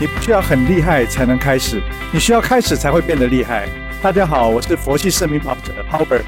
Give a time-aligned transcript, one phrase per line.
[0.00, 3.68] 你不需要很厉害才能开始，你需要开始才会变得厉害。
[4.00, 6.22] 大家好，我是佛系市民跑者 Albert。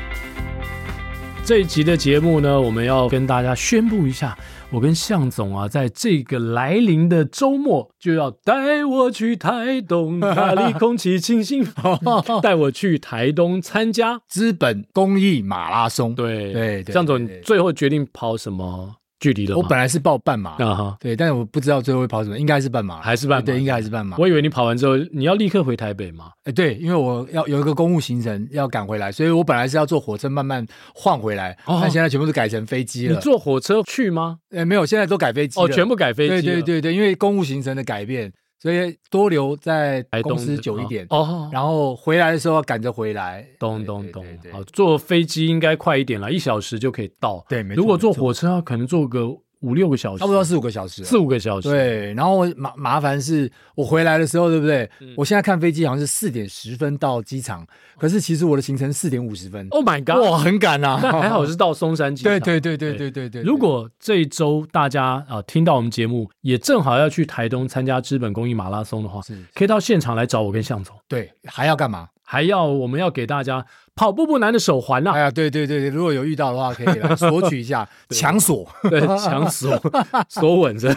[1.45, 4.37] 这一集的节目呢，我们要跟大家宣布一下，
[4.71, 11.65] 我跟向总啊，在这个来临的周末就要带我去台东，那里空气清新，
[12.43, 16.13] 带我去台东参加资本公益马拉松。
[16.13, 18.97] 对对对，向总最后决定跑什么？
[19.21, 23.45] 距离的，我本来是报半马啊哈，对，但是我不知道最后会跑什么，应该是半马，还是半马？
[23.45, 24.17] 对，应该还是半马。
[24.17, 26.31] 我以为你跑完之后你要立刻回台北嘛？
[26.45, 33.15] 哎，对，因为我要有一个公务行程要赶回来，所以我本来是要坐火车慢慢换回来，但现在全部都改成飞机了。
[33.15, 34.39] 你坐火车去吗？
[34.51, 35.67] 哎，没有，现在都改飞机了。
[35.67, 36.47] 哦，全部改飞机。
[36.47, 38.33] 对对对对，因为公务行程的改变。
[38.61, 43.47] 所以多留在公司久一点哦，然后回来的时候要赶着回来。
[43.59, 47.43] 咚咚咚，好，坐飞机应该快一点了，一小时就可以到。
[47.49, 47.81] 对，没错。
[47.81, 49.27] 如果坐火车，可能坐个
[49.61, 51.69] 五六个小时，差不多四五个小时，四五个小时。
[51.69, 54.89] 对，然后麻麻烦是我回来的时候，对不对？
[55.17, 57.67] 我现在看飞机好像是四点十分到机场，
[57.99, 59.67] 可是其实我的行程四点五十分。
[59.71, 60.23] Oh my god！
[60.25, 60.99] 哇，很赶啊！
[61.03, 62.33] 但还好是到松山机场。
[62.33, 63.43] 对对对对对对对。
[63.43, 70.97] 如果这一周大家啊听到我们节目，也正好要去台东参加资本公益马拉松的话，是可以到现场来找我跟向总。
[71.07, 72.09] 对，还要干嘛？
[72.23, 73.67] 还要我们要给大家
[74.01, 75.11] 跑步不难的手环呐！
[75.11, 79.79] 哎呀，对对对对，如果有遇到的话，可以来 索取一下，强锁，对，强锁
[80.27, 80.91] 锁稳着。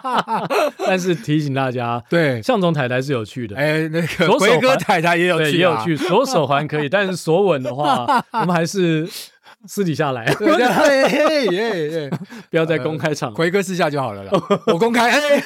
[0.86, 5.96] 但是提醒大家，对，向总太太是有趣的，哎，那个奎哥太太也有趣，也有趣。
[5.96, 9.08] 锁手环可以，但是锁稳的话，我们还是。
[9.66, 12.10] 私底下来，对对
[12.50, 14.30] 不要在公开场，奎哥私下就好了啦。
[14.72, 15.10] 我公开，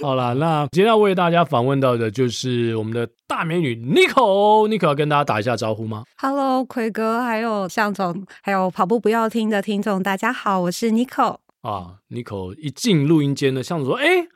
[0.00, 11.36] 好了，那今天要为大家访问到的就是我们的大美女 Nico，Nico 要跟大家打一下招呼吗？Hello，奎哥，还有向总，还有跑步不要听的听众，大家好，我是 Nico。
[11.62, 14.26] 啊，Nico 一进录音间呢，向总说，哎。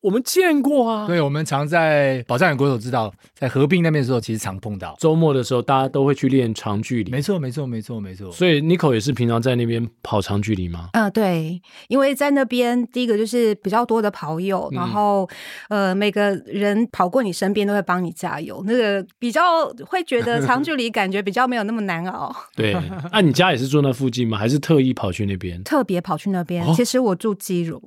[0.00, 4.96] 我们见过啊，对，我们常在宝藏岩国手知道，在合并那边的时候，其实常碰到。
[4.98, 7.10] 周末的时候，大家都会去练长距离。
[7.10, 8.32] 没错，没错，没错，没错。
[8.32, 10.88] 所以 Nico 也是平常在那边跑长距离吗？
[10.94, 15.28] 啊、呃，对，因为在那边，第一个就是比较多的跑友，然后、
[15.68, 22.34] 嗯、呃，每个人跑过你身边都会帮你加油，那个比较会觉得长距离感觉比较没有那么难熬。
[22.56, 24.38] 对，那、啊、你家也是住那附近吗？
[24.38, 25.62] 还是特意跑去那边？
[25.62, 26.64] 特别跑去那边。
[26.64, 27.82] 哦、其实我住基隆。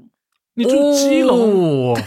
[0.55, 1.93] 你住基隆？
[1.93, 1.97] 哦、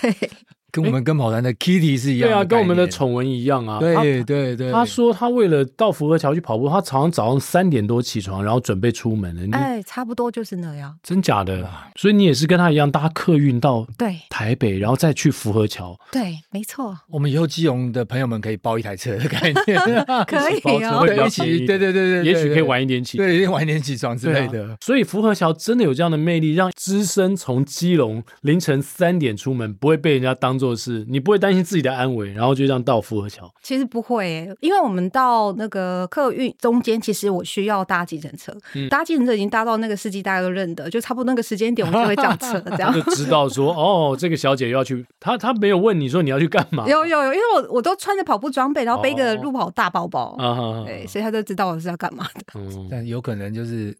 [0.82, 3.78] 跟我们跟跑团的 Kitty 是一样的，对啊，跟我们的宠文一样啊。
[3.78, 9.48] 对对对，他说他为了到福和桥去跑步，他常常早上三点多起床，然后准备出门。
[9.53, 10.97] 哎，差不多就是那样。
[11.03, 11.69] 真假的？
[11.97, 15.98] 所以你也是跟他一样搭客运到对台北，然后再去福和桥。
[16.12, 16.97] 对，没错。
[17.09, 21.66] 我们以后基隆的朋友们可以包一台车的概念， 可以 哦，一起。
[21.66, 24.76] 对对对对，也许可以晚一点起，对，晚一点起床之类的。
[24.81, 33.49] 所以福和桥真的有这样的魅力，让资深从基隆凌晨三点出门，不会被人家当做是你不会担心自己的安危，然后就这样到福和桥。
[33.62, 38.53] 其实不会，因为我们到那个客运中间，其实我需要搭计程车。
[38.75, 45.04] 嗯、搭计程车已经搭到那个司机大家都认得，就差不多那个时间点，我们就会叫车，这样就知道说哦，这个小姐要去。
[45.21, 46.89] 她她没有问你说你要去干嘛？
[46.89, 52.41] 有有有，因为我我都穿着跑步装备，然后背个路跑大包包，哦、对，所以他就知道我是要干嘛的。
[52.54, 53.97] 嗯、但有可能就是。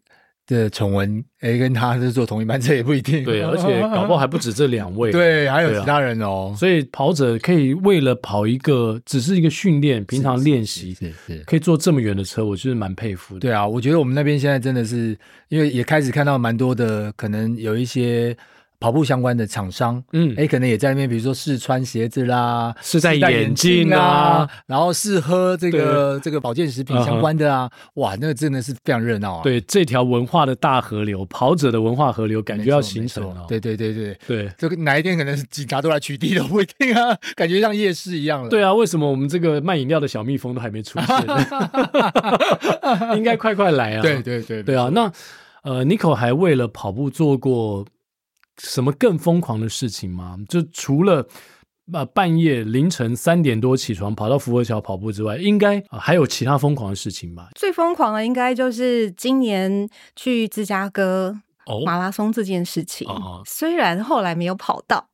[0.47, 3.23] 这宠文哎，跟他是坐同一班 车也不一定。
[3.25, 5.11] 对，而且搞不好还不止这两位。
[5.13, 6.55] 对，还有其他人哦。
[6.57, 13.41] 所以跑者可以为了跑一个，只是一个训练，平常练习，是是，可以坐这么远的车，我就是蛮佩服的。
[13.41, 15.17] 对啊，我觉得我们那边现在真的是，
[15.49, 18.35] 因为也开始看到蛮多的，可能有一些
[18.79, 29.41] 跑步相关的厂商，嗯，哎，可能也在那边，比如说试穿鞋子啦，试戴眼镜啊，啊，然后试喝这个这个保健食品相关的啊，哇，那个真的是非常热闹啊。
[29.43, 33.45] 对，这条文化的大河流，跑者的文化河流，感觉要形成了。
[33.47, 38.49] 对对对对对，这个哪一天可能是警察都来取缔都不一定啊，感觉像夜市一样了。
[38.49, 41.17] 对啊，为什么我们这个卖饮料的小蜜蜂都还没出现？
[43.17, 44.01] 应该快快来啊！
[44.03, 45.11] 对对对对啊，那
[45.63, 47.83] 呃，Nico 还为了跑步做过。
[48.61, 50.37] 什么更疯狂的事情吗？
[50.49, 51.27] 就除了
[51.93, 57.49] 呃半夜凌晨三点多起床跑到福和桥跑步之外，应该、呃、还有其他疯狂的事情吧？
[57.55, 61.39] 最疯狂的应该就是今年去芝加哥
[61.85, 63.07] 马拉松这件事情。
[63.07, 65.07] 哦、虽然后来没有跑到，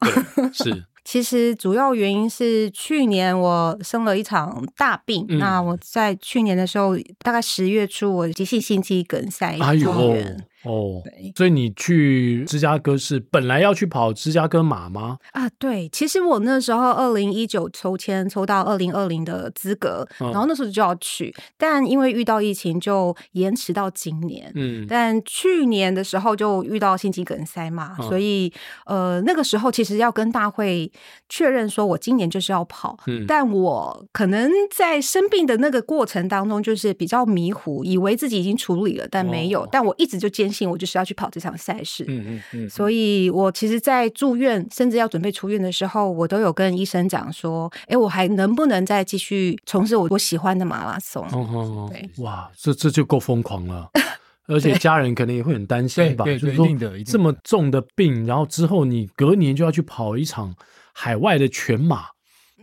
[0.53, 0.85] 是。
[1.05, 10.47] 其实主要原因是去年我生了一场大病，嗯、那我在去年的时候，大概十月初，我急性心肌梗塞住院。
[10.63, 11.03] 哦，
[11.35, 15.17] 所以你去芝加哥是本来要去跑芝加哥马吗？
[15.33, 24.49] 啊，对，其实我那时候二零一九抽签抽到二零二零的资格，嗯，然后那时候就要去，但因为遇到疫情就延迟到今年。
[24.55, 28.51] 嗯，但去年的时候就遇到心肌梗塞嘛，嗯，所以
[28.85, 30.89] 呃那个时候其实要跟大会
[31.27, 40.52] 确认说我今年就是要跑，嗯，但我可能在生病的那个过程当中就是比较迷糊，以为自己已经处理了，但没有，哦，但我一直就坚。
[40.69, 51.23] 我就是要去跑这场赛事，嗯嗯嗯，所以我其实，在住院甚至要准备出院的时候，我都有跟医生讲说，哎，我还能不能再继续从事我我喜欢的马拉松？
[51.31, 53.89] 哦哦，对，哇，这这就够疯狂了，
[54.47, 56.25] 而且家人可能也会很担心吧？
[56.25, 56.67] 就是说，
[57.05, 60.53] 这么重的病，然后之后你隔年就要去跑一场
[60.93, 62.12] 海外的全马。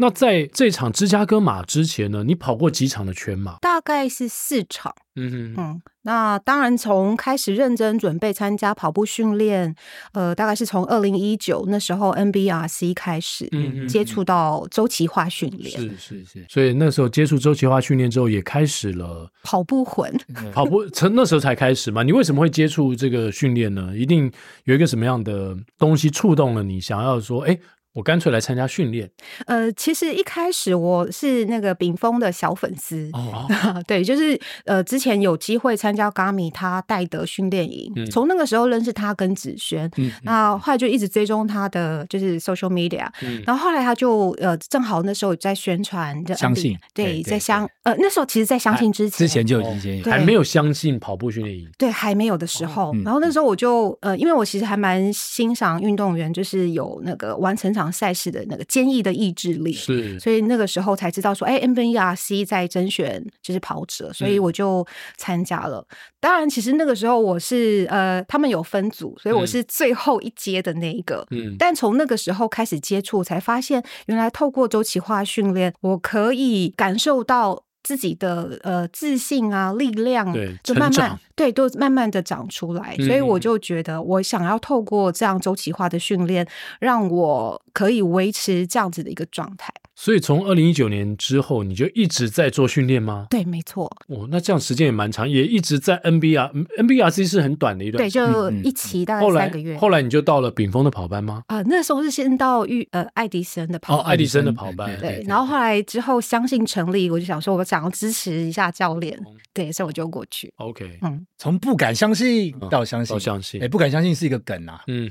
[0.00, 3.58] 那在这场芝加哥马之前呢，你跑过几场的全马？
[3.60, 4.94] 大概是四场。
[5.16, 5.82] 嗯嗯。
[6.02, 9.74] 那当然，从开始认真准备参加跑步训练，
[10.14, 15.78] 呃，大概是从二零一九那时候 NBRC 开始嗯接触到周期化训练。
[15.78, 16.46] 是是是。
[16.48, 20.10] 所以那时候接触周期化训练之后，也开始了跑步魂。
[20.54, 22.02] 跑步从那时候才开始嘛？
[22.02, 23.92] 你为什么会接触这个训练呢？
[23.94, 24.32] 一定
[24.64, 27.58] 有一个什么样的东西触动了你，想要说，哎。
[27.92, 29.10] 我干脆来参加训练。
[29.46, 33.48] 呃，其实一开始我是那个炳峰的小粉丝哦，
[33.86, 64.84] 对，就是呃，之前有机会参加 Gami 他带的训练营，从、嗯、那个时候认识他跟子轩，嗯，那后来就一直追踪他的就是 social media，嗯，然后后来他就呃，正好那时候在宣传，相信对，在相呃那时候其实，在相信之前，之前就已经还没有相信跑步训练营，对，还没有的时候，嗯、然后那时候我就呃，因为我其实还蛮欣赏运动员，就是有那个完成场赛事的那个坚毅的意志力，是，所以那个时候才知道说，哎，NBRC 在甄选就是跑者，所以我就
[65.16, 65.86] 参加了。
[65.90, 71.24] 嗯、当然，其实那个时候我是呃，他们有分组，所以我是最后一阶的那一个。
[71.30, 77.62] 嗯，但从那个时候开始接触，才发现原来透过周期化训练，我可以感受到。
[77.82, 80.30] 自己的呃自信啊，力量
[80.62, 86.46] 就慢慢对，都慢慢的长出来，嗯，所以我就觉得我想要透过这样周期化的训练，
[86.80, 89.72] 让我可以维持这样子的一个状态。
[89.94, 93.26] 所以从二零一九年之后，你就一直在做训练吗？
[93.30, 93.84] 对，没错。
[94.08, 99.74] 哦，那这样时间也蛮长，也一直在 NBR，NBRC 是很短的一段，对，就一期大概三个月。
[99.74, 101.42] 嗯、后，来后来你就到了炳峰的跑班吗？
[101.46, 104.90] 啊、呃，那时候是先到玉呃爱迪生的跑班，哦，爱迪生的跑班。
[105.00, 110.50] 对，对，然后后来之后相信成立，我就想说，我想要支持一下教练，嗯、对，所以我就过去。
[110.56, 115.10] OK，嗯，从不敢相信到相信，到相信，哎，不敢相信是一个梗啊，嗯，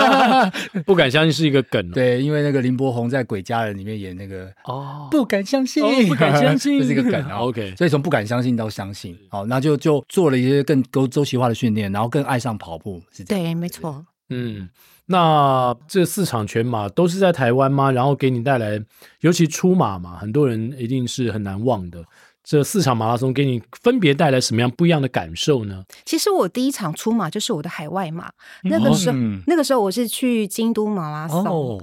[0.84, 5.08] 不敢相信是一个梗、啊，对，因为那个林柏宏在《鬼家人》里面演那个哦。
[5.10, 7.38] 不敢相信，哦、不敢相信， 这是一个梗啊。
[7.46, 13.44] OK，所以从不敢相信到相信，好，那就就做了一些更周周期化的训练，然后更爱上跑步，是这样。
[13.44, 14.04] 对，没错。
[14.28, 14.68] 嗯，
[15.06, 17.92] 那这四场全马都是在台湾吗？
[17.92, 18.78] 然后给你带来，
[19.20, 22.04] 尤其出马嘛，很多人一定是很难忘的。
[22.46, 25.82] 这四场马拉松给你分别带来什么样不一样的感受呢？
[26.04, 28.30] 其实我第一场出马就是我的海外马，
[28.62, 31.78] 那个时候、嗯、那个时候我是去京都马拉松，哦、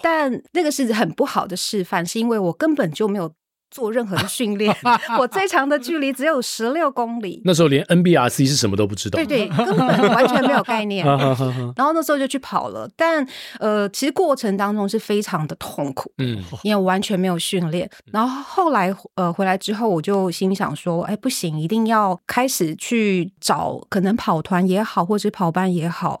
[0.00, 3.32] 但那个是很不好的示范，是因为我根本就没有。
[3.74, 4.72] 做任何的训练，
[5.18, 7.42] 我最长的距离只有十六公里。
[7.44, 11.04] 那时候连 NBRC 是什么都不知道，对对，根本完全没有概念。
[11.74, 13.26] 然后那时候就去跑了，但
[13.58, 17.90] 呃，其实过程当中是非常的痛苦，嗯，因为完全没有训练。
[18.12, 26.20] 然后后来呃回来之后，我就心想说，哎，不行，一定要开始去找可能跑团也好，或者跑班也好。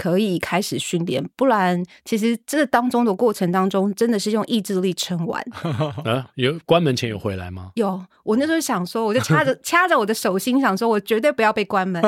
[0.00, 5.44] 嗯可以开始训练，不然其实这当中的过程当中，真的是用意志力撑完。
[6.06, 7.72] 啊，有关门前有回来吗？
[7.74, 12.02] 有，我那时候想说，我就掐着 掐着我的手心，想说我绝对不要被关门。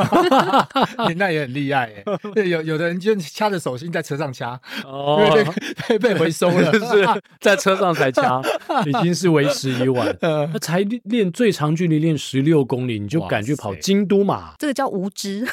[1.19, 2.03] 那也很厉害耶！
[2.35, 5.29] 对，有有的人就掐着手心在车上掐，哦，
[5.87, 7.07] 被被回收了，就是
[7.41, 8.41] 在车上才掐，
[8.87, 10.17] 已经是为时已晚。
[10.23, 14.55] 那才练最长距离练十六公里，你就敢去跑京都嘛？
[14.59, 15.47] 这个叫无知。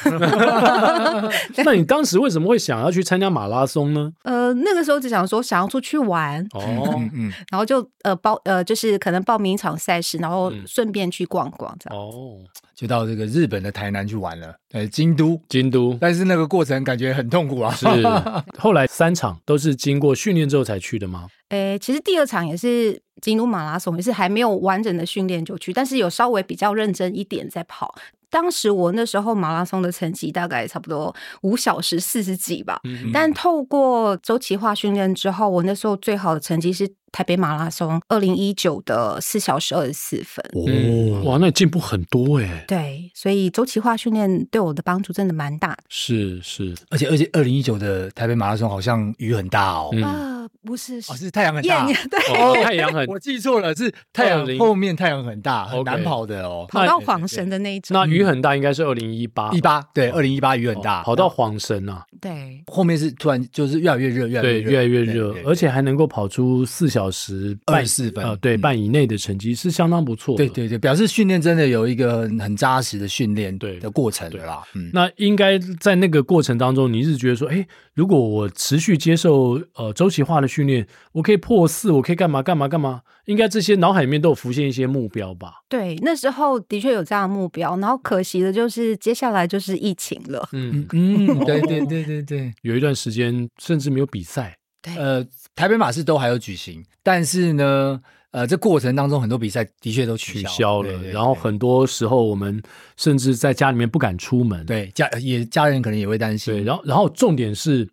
[1.64, 4.12] 那你当时为什么会想要去参加马拉松呢？
[4.22, 11.98] 呃，那个时候只想说想要出去玩哦，嗯，然后就呃报呃就是可能报名一场赛事，然后顺便去逛逛这样。
[11.98, 12.38] 哦，
[12.74, 17.74] 就到这个日本的台南去玩了，呃，京都，京都，但是那个过程感觉很痛苦啊。
[17.74, 17.86] 是，
[18.58, 21.26] 后来三场都是经过训练之后才去的吗？
[21.50, 27.92] 诶，其实第二场也是京都马拉松，也是还没有完整的训练就去，但是有稍微比较认真一点在跑。
[28.30, 40.44] 当时我那时候马拉松的成绩大概差不多五小时四十几吧，嗯、但透过周期化训练之后，我那时候最好的成绩是台北马拉松二零一九的四小时二十四分。
[40.52, 42.64] 哦，哇，那你进步很多哎。
[42.68, 45.82] 对，所以周期化训练对我的帮助真的蛮大的。
[45.88, 49.90] 是是，而且而且二零一九的台北马拉松好像雨很大哦。
[49.92, 51.86] 嗯啊，不是，是，哦，是太阳很大。
[52.10, 56.66] 对，哦，太阳很， 我记错了，是太阳后面太阳很大，很难跑的哦。
[56.70, 57.94] 跑到晃神的那一种。
[57.94, 62.04] 那雨很大，应该是二零一八一八，对，二零一八雨很大，跑到晃神啊。
[62.20, 70.36] 对，后面是突然就是越来越热，越来越热，越来越热，而且还能够跑出四小时半四分，呃，对，半以内的成绩是相当不错。
[70.36, 74.64] 对对对，表示训练真的有一个很扎实的训练对的过程对啦。
[74.74, 77.64] 嗯，那应该在那个过程当中，你是觉得说，哎，
[77.94, 83.02] 如果我持续接受呃周期化的训练，我可以破四，我可以干嘛干嘛干嘛？
[83.26, 85.52] 应该这些脑海里面都有浮现一些目标吧？
[85.68, 90.48] 对，那时候的确有这样的目标，然后可惜的就是接下来就是疫情了。
[90.52, 94.56] 嗯嗯， 对对对对对，有一段时间甚至没有比赛。
[94.82, 102.62] 对，呃，台北马是都还有举行，但是呢，呃，这过程当中很多比赛的确都取消，取消了，然后很多时候我们
[102.96, 106.54] 甚至在家里面不敢出门，对，家也家人可能也会担心。
[106.54, 107.88] 对，然后然后重点是。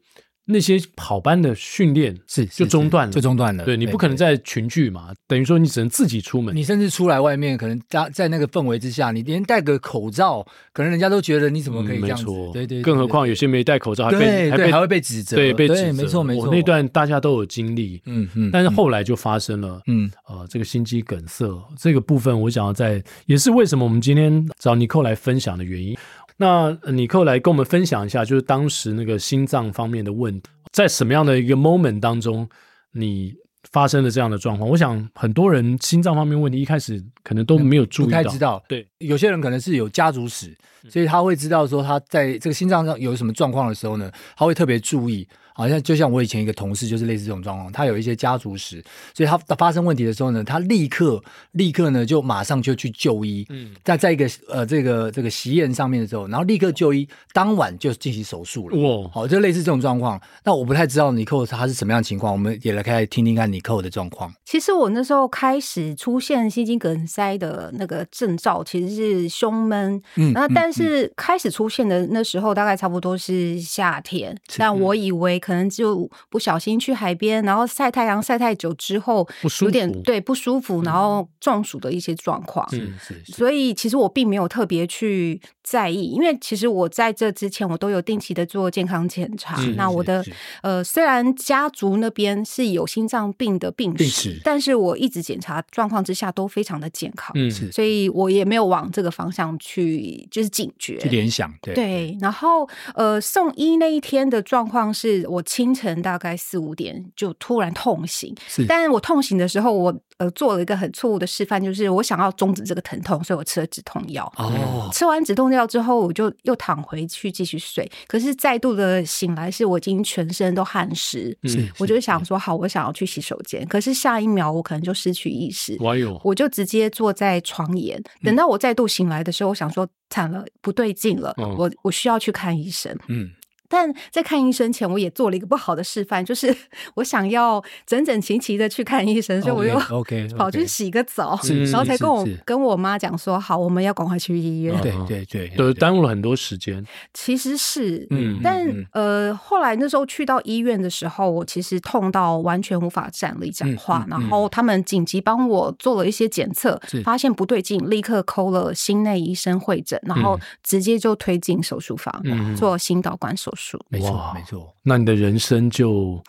[0.48, 3.66] 那些跑班的训练是就中断了，就中断了。
[3.66, 6.56] 对，你不可能在群聚嘛，等于说你只能自己出门。
[6.56, 12.26] 你甚至出来外面，可能在在那个氛围之下，你连戴个口罩，可能人家都觉得你怎么可以这样子？
[12.54, 12.82] 对对。
[12.82, 15.36] 更何况有些没戴口罩，还被还被还会被指责。
[15.36, 15.94] 对，被指责。
[15.94, 16.46] 没错没错。
[16.46, 18.50] 我那段大家都有经历，嗯嗯。
[18.52, 21.46] 但是后来就发生了，嗯呃，这个心肌梗塞
[21.78, 25.98] 这个部分，我想要在也是为什么我们今天找尼寇来分享的原因。
[26.38, 30.50] 那尼克来跟我们分享一下，就是当时那个心脏方面的问题。
[30.72, 32.48] 在什么样的一个 moment 当中，
[32.92, 33.34] 你
[33.72, 34.70] 发生了这样的状况？
[34.70, 38.64] 我想很多人心脏方面问题一开始可能都没有注意到，不太知道。
[38.70, 40.56] 对，有些人可能是有家族史，
[40.90, 45.28] 所以他会知道说他在这个心脏上有什么状况的时候呢，他会特别注意。
[45.58, 48.80] 好像就像我以前一个同事，就是类似这种状况，他有一些家族史，
[49.16, 51.20] 所以他发生问题的时候呢，他立刻
[51.54, 53.44] 立刻呢就马上就去就医。
[53.50, 58.78] 嗯，在在一个呃这个这个实验上面的时候，然后立刻就医，当晚就进行手术了。
[58.78, 60.22] 哇，好，就类似这种状况。
[60.44, 64.32] 那我不太知道尼寇他是什么样的情况，我们也来开听听看尼寇的状况。
[64.46, 70.00] 其实我那时候开始出现心肌梗塞的那个征兆，其实是胸闷。
[70.18, 75.38] 嗯，那但是开始出现的那时候大概差不多是夏天，嗯、但我以为。
[75.48, 79.26] 可能就不小心去海边，然后晒太阳晒太久之后，
[79.62, 82.68] 有点对不舒服，然后中暑的一些状况。
[82.74, 82.94] 嗯，
[83.26, 89.62] 所以其实我并没有特别去在意，因为其实我在这之前我都有定期的做健康检查。
[89.76, 90.24] 那我的
[90.62, 97.32] 呃，虽然家族那边是有心脏病的病史，但是我一直检查状况之下都非常的健康。
[97.36, 101.54] 嗯，所以我也没有往这个方向去就是警觉去联想。
[101.62, 105.44] 对，对，然后呃，送医那一天的状况是我。
[105.58, 108.36] 清晨大概四五点就突然痛醒，
[108.68, 114.32] 但是我痛醒的时候，我呃做了一个很错误的示范，就是我想要终止这个疼痛，所以我吃了止痛药。
[114.38, 117.90] 哦，吃完止痛药之后，我就又躺回去继续睡。
[118.08, 125.78] 可是再度的醒来，是我已经全身都汗湿，嗯，我就想说好，我想要去洗手间，可是下一秒我可能就失去意识，
[126.24, 128.02] 我就直接坐在床沿。
[128.24, 132.96] 等到我再度醒来的时候，我想说惨了，不对劲了，哦、我我需要去看医生。
[133.08, 133.30] 嗯。
[133.68, 136.56] 但在看医生前，我也做了一个不好的示范，就是
[136.96, 141.40] 我想要整整齐齐的去看医生，所以我又 OK 跑去洗个澡，
[141.72, 146.86] 然后才跟我跟我妈讲说：“好，我们要赶快去医院。”对对对，都耽误了很多时间。
[147.14, 162.24] 其实是，嗯，但呃，后来那时候去到医院的时候，我其实痛到完全无法站立讲话，然后他们紧急帮我做了一些检测，发现不对劲，立刻 call 了心内医生会诊，然后直接就推进手术房
[162.56, 163.78] 做心导管手术。
[163.90, 164.74] 没错，没错。
[164.84, 166.24] 那你的人生就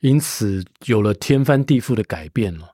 [0.00, 2.70] 因此有了天翻地覆的改变了。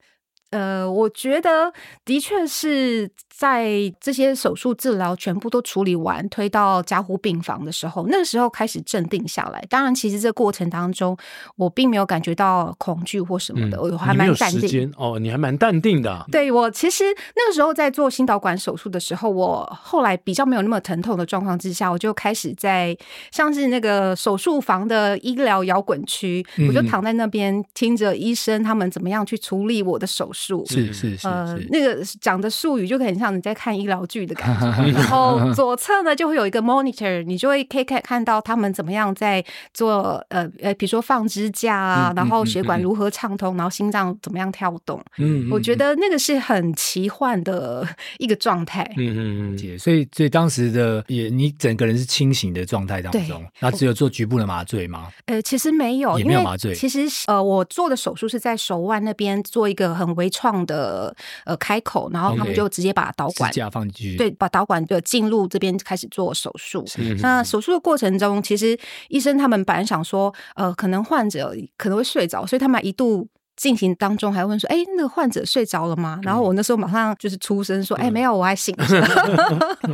[0.54, 1.72] 呃，我觉得
[2.04, 9.60] 的确是在这些手术治疗全部都处理完，推到加护病房的时候，那个时候开始镇定下来。
[9.68, 11.16] 当然，其实这过程当中，
[11.56, 14.94] 我并没有感觉到恐惧或什么的，嗯、我还蛮淡定。
[14.96, 16.24] 哦，你还蛮淡定的、啊。
[16.30, 17.02] 对，我其实
[17.34, 22.96] 那个时候在做心导管手术的时候，我后来比较没有那么疼痛的状况之下，我就开始在
[23.32, 30.43] 像是那个手术房的医疗摇滚区，嗯、我就躺在那边听着医生他们怎么样去处理我的手术。
[30.66, 34.90] 是是是，呃，那个讲的术语就很像你在看医疗剧的感觉。
[34.90, 45.02] 然后 左侧呢就会有一个 monitor，你就会可以看看到他们怎么样在做，呃呃，比如说放支架啊，然后血管如何畅通，然后心脏怎么样跳动。
[45.18, 47.86] 嗯，我觉得那个是很奇幻的
[48.18, 48.82] 一个状态。
[48.96, 55.08] 嗯嗯嗯，所以所以当时的也你整个人是清醒的状态当中，那只有做局部的麻醉吗？
[55.26, 56.74] 呃，其实没有，也没有麻醉。
[56.74, 61.14] 其实呃，我做的手术是在手腕那边做一个很微创的
[61.44, 66.84] 呃开口，然后他们就直接把导管架放进去，对，把导管就进入这边开始做手术。
[67.20, 68.76] 那手术的过程中，其实
[69.08, 76.18] 医生他们本来想说，呃，可能患者可能会睡着，所以他们一度进行当中还问说，哎，那个患者睡着了吗？
[76.24, 79.00] 然后我那时候马上就是出声说，哎，没有，我还醒着。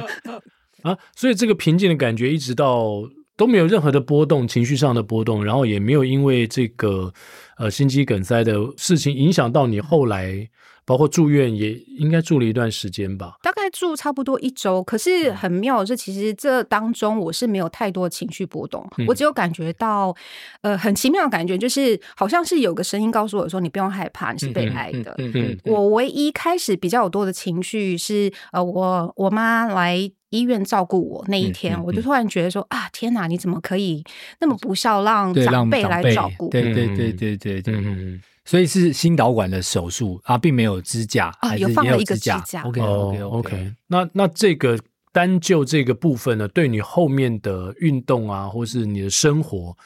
[0.83, 3.03] 啊，所以这个平静的感觉一直到。
[3.41, 7.11] 都没有任何的波动，情绪上的波动，然后也没有因为这个
[7.57, 10.47] 呃心肌梗塞的事情影响到你后来，
[10.85, 13.37] 包括住院也应该住了一段时间吧？
[13.43, 14.83] 大概住差不多一周。
[14.83, 20.15] 可是很妙的是，其实这当中我是没有太多情绪波动，嗯、我只有感觉到
[20.61, 25.59] 呃很奇妙的感觉，就是好像是有个声音告诉我说：“你不用害怕，你是被爱的。”嗯嗯。
[25.65, 30.13] 我唯一开始比较有多的情绪是呃我我妈来。
[30.31, 34.03] 医院照顾我那一天，嗯嗯嗯、我就突然觉得说啊，天哪，你怎么可以
[34.41, 36.49] 那么不孝，让长辈来照顾？
[36.49, 42.63] 对对对对对对，嗯、所以是心导管的手术啊，并没有支架啊，有放了一个支架。
[42.63, 43.73] OK OK OK。
[43.89, 44.79] 那那这个
[45.13, 49.77] 单就这个部分呢，对你后面的运动啊，或是你的生活，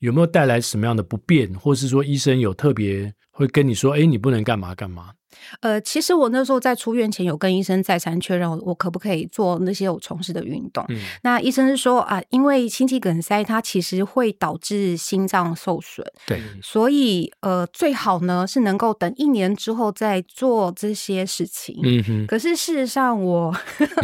[0.00, 1.52] 有没有带来什么样的不便？
[1.54, 5.10] 或是说医生有特别会跟你说，哎，你不能干嘛干嘛？
[5.60, 10.84] 呃，其实我那时候在出院前有跟医生再三确认，我可不可以做那些我从事的运动。
[10.88, 21.78] 嗯、那医生是说啊，因为心肌梗塞它其实会导致心脏受损，对，所以呃，最好呢是能够等一年之后再做这些事情。
[21.82, 22.26] 嗯哼。
[22.26, 23.54] 可是事实上我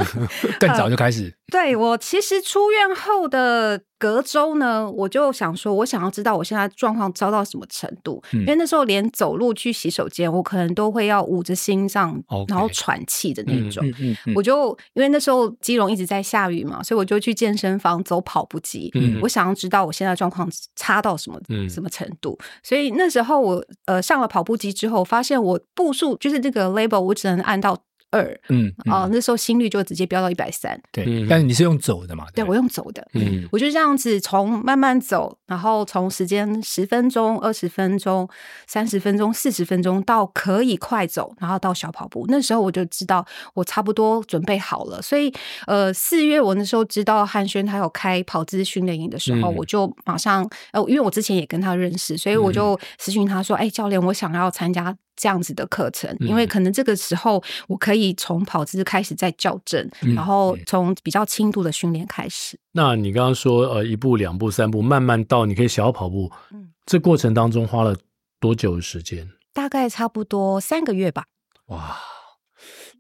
[0.59, 1.35] 更早就开始。
[1.51, 12.51] 对，我其实出院后的隔周呢，我就想说，我想要知道我现在状况糟到什么程度，嗯、因为那时候连走路去洗手间，我可能都会要捂着心脏，Okay.
[12.51, 13.85] 然后喘气的那种。
[13.87, 18.91] 嗯嗯嗯、我就因为那时候基隆一直在下雨嘛，所以我就去健身房走跑步机。
[18.95, 27.77] 嗯、我想要知道我现在状况差到什么、嗯、什么程度，所以那时候我呃上了跑步机之后，发现我步数就是这个 label，我只能按到。
[28.11, 32.25] 二，嗯，哦、呃，那时候心率就直接飙到一百三，对，嗯、但是你是用走的嘛？
[32.35, 38.29] 对，对我用走的，嗯，我就这样子从慢慢走，然后从时间十分钟、二十分钟、
[38.67, 45.03] 三十分钟、四十分钟到可以快走，然后到小跑步，那时候我就知道我差不多准备好了。
[45.03, 45.33] 所以，
[45.67, 62.57] 呃，四月我那时候知道汉轩他有开跑姿训练营的时候，嗯、我就马上，呃，因为我之前也跟他认识，所以我就私讯他说：“哎、嗯欸，教练，我想要参加。”这样子的课程，因为可能这个时候我可以从跑姿开始再校正，嗯、然后从比较轻度的训练开始。
[62.73, 67.97] 那你刚刚说呃一步两步三步慢慢到你可以小跑步，嗯，这过程当中花了
[68.39, 69.29] 多久的时间？
[69.53, 71.25] 大概差不多三个月吧。
[71.67, 71.97] 哇，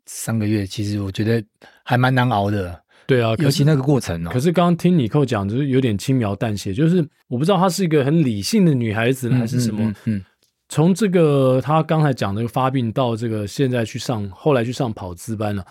[0.06, 1.42] 三个月其实我觉得
[1.84, 2.82] 还蛮难熬的。
[3.06, 4.30] 对啊，尤其那个过程哦。
[4.30, 6.96] 可是刚刚听你寇讲，就是有点轻描淡写，就是
[7.28, 9.88] 我不知道她是一个很理性的女孩子还是什么，嗯。
[9.88, 10.24] 嗯嗯
[10.68, 15.64] 从这个他刚才讲的发病到这个现在去上，后来去上跑姿班了，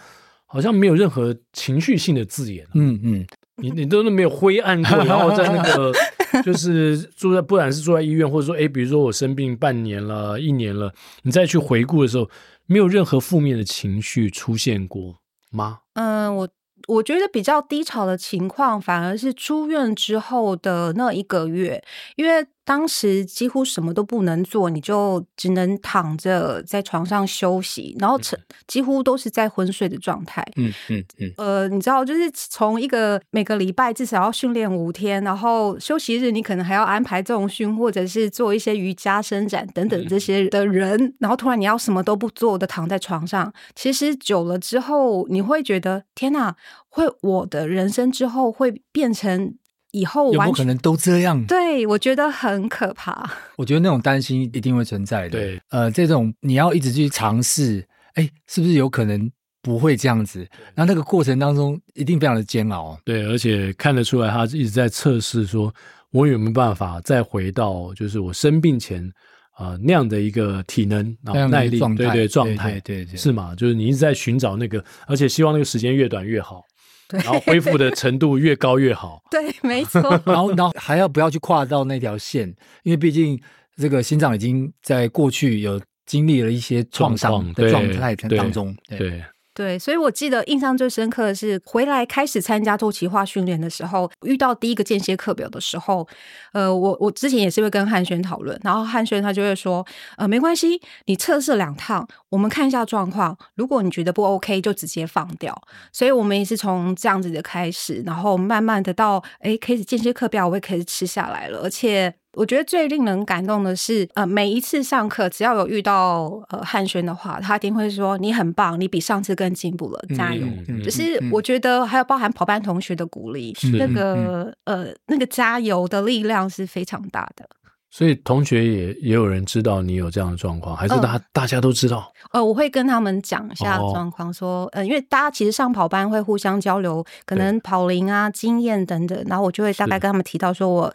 [0.46, 2.66] 好像没有任何情绪性的字眼。
[2.74, 3.28] 嗯嗯，
[3.62, 5.94] 你你都没有灰暗过，然后在那个
[6.44, 12.30] 就是住在，不管是住在医院，或者说哎，比如说我生病半年了、一年了，你再去回顾的时候，
[12.66, 15.16] 没有任何负面的情绪出现过
[15.52, 15.80] 吗？
[15.94, 16.50] 嗯，我。
[16.88, 21.84] 我觉得比较低潮的情况，反而是出院之后的那一个月，
[22.16, 30.46] 因为当时几乎什么都不能做，你就只能躺着在床上休息，然后成几乎都是在昏睡的状态。
[30.58, 31.34] 嗯嗯嗯。
[31.38, 46.54] 呃，你知道，就是从一个每个礼拜至少要训练五天，然后休息日你可能还要安排重训，或者是做一些瑜伽伸展等等这些的人，然后突然你要什么都不做的躺在床上，其实久了之后，你会觉得天哪！
[46.90, 49.54] 会，我的人生之后会变成
[49.98, 51.44] 以后有没有可能都这样？
[51.46, 53.30] 对，我觉得很可怕。
[53.58, 55.30] 我觉得那种担心一定会存在的。
[55.30, 59.32] 对，呃，这种你要一直去尝试，哎，是不是有可能
[59.62, 60.48] 不会这样子？
[60.76, 63.00] 然后那个过程当中一定非常的煎熬。
[63.04, 65.74] 对，而且看得出来他一直在测试，说
[66.12, 69.12] 我有没有办法再回到就是我生病前。
[69.58, 73.56] 啊、呃，那样的一个体能，然后耐力，对对状态，对对对，是吗？
[73.56, 76.77] 就是你一直在寻找那个，而且希望那个时间越短越好，对，
[77.10, 79.22] 然后恢复的程度越高越好。
[79.32, 80.02] 对，没错。
[80.26, 82.48] 然后，然后还要不要去跨到那条线？
[82.84, 83.40] 因为毕竟
[83.76, 88.98] 这个心脏已经在过去有经历了一些创伤的状态当中，对。
[88.98, 89.24] 对对
[89.58, 96.08] 对，所以我记得印象最深刻的是回来开始参加周期化训练的时候，遇到第一个间歇课表的时候，
[96.54, 99.84] 呃，我我之前也是会跟汉轩讨论，然后汉轩他就会说，
[100.18, 105.60] 呃，没关系，你测试两趟，我们看一下状况，如果你觉得不 OK，就直接放掉。
[105.92, 112.14] 所以我们也是从这样子的开始，然后慢慢的到，哎，开始间歇课表，我也开始吃下来了，而且。
[112.38, 120.46] 我觉得最令人感动的是，呃，每一次上课，只要有遇到呃汉轩的话，他一定会说你很棒，你比上次更进步了，加油！
[120.68, 127.44] 嗯、就是我觉得还有包含跑班同学的鼓励，嗯、那个、嗯、呃那个加油的力量是非常大的。
[127.90, 132.12] 所以同学也也有人知道你有这样的状况，还是大、呃、大家都知道？
[132.34, 140.94] 呃，我会跟他们讲一下状况，说，哦、呃，因为大家其实上跑班会互相交流，可能跑龄啊、经验等等，然后我就会大概跟他们提到说我。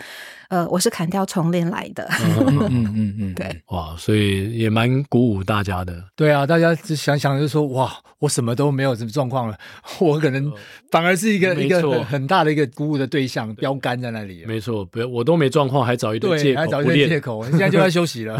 [0.52, 6.04] 呃，我是砍掉重练来的，嗯嗯嗯嗯，嗯 对，哇，所以也蛮鼓舞大家的。
[6.14, 9.56] 对啊，大家只想想就说，哇，我什么都没有什么状况了，
[9.98, 10.52] 我可能
[10.90, 14.44] 反而是一个、呃、一个很，很大的一个鼓舞的对象，标杆在那里。
[14.46, 18.38] 没错，不要我都没状况，还找一堆借口，还找一堆借口，现在就要休息了。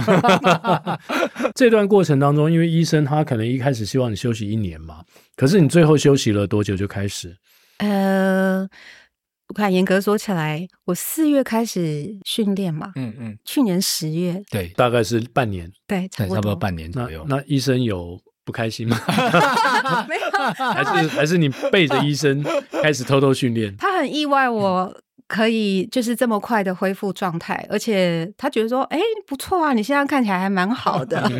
[1.56, 4.96] 这段过程当中，因为医生他可能一开始希望你休息一年嘛，
[5.34, 7.34] 可是你最后休息了多久就开始？
[7.78, 8.68] 呃。
[9.52, 17.22] 我看严格说起来，我四月开始训练嘛，嗯嗯，去年十月，对，大概是半年，对，差不多，差不多半年左右。
[17.28, 18.98] 那，那医生有不开心吗？
[20.08, 20.22] 没有，
[20.72, 22.42] 还是还是你背着医生
[22.82, 23.76] 开始偷偷训练？
[23.76, 24.96] 他很意外，我
[25.28, 31.30] 可以就是这么快的恢复状态，而且他觉得说，哎，不错啊，你现在看起来还蛮好的。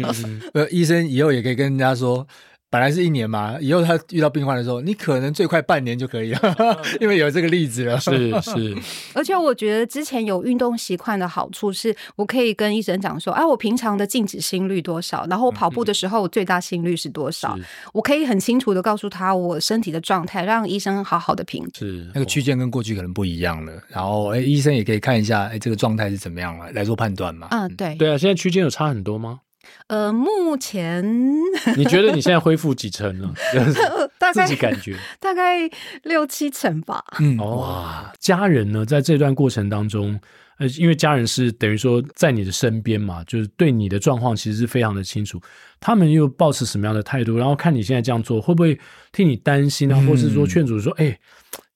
[0.53, 2.27] 呃，医生以后也可以跟人家说。
[2.73, 6.57] 本来是一年嘛，以后他遇到病患的时候，你可能最快半年就可以了，
[7.03, 8.01] 因为有这个例子了。
[8.01, 8.75] 是是，
[9.13, 21.71] 而且我觉得之前有运动习惯的好处是，我可以跟医生讲说，哎，我平常的静止心率多少，然后我跑步的时候我最大心率是多少，嗯、我可以很清楚的告诉他我身体的状态，让医生好好的评估。
[21.75, 27.49] 是那个区间跟过去可能不一样了，然后哎，医生也可以看一下，哎，这个状态是怎么样了，来做判断嘛。
[27.51, 27.95] 嗯，对。
[27.97, 29.41] 对啊，现在区间有差很多吗？
[29.89, 31.05] 呃，目前
[31.77, 33.33] 你觉得你现在恢复几成了？
[34.19, 35.69] 大概自己感觉 大概
[36.05, 37.05] 六七成吧。
[37.19, 40.19] 嗯，哇，家人呢，在这段过程当中，
[40.59, 45.41] 呃，因为家人是等于说在你的身边嘛，就是对你的状况其实是非常的清楚。
[45.81, 47.37] 他们又抱持什么样的态度？
[47.37, 48.79] 然后看你现在这样做，会不会
[49.11, 50.01] 替你担心啊？
[50.07, 51.21] 或是说劝阻说，哎、嗯欸，